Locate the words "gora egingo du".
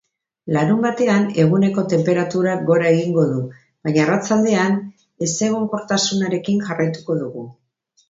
2.71-3.45